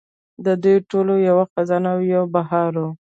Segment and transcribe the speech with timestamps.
[0.45, 2.85] د دې ټولو یو خزان او یو بهار و.